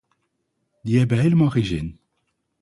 [0.81, 1.99] Die hebben helemaal geen zin.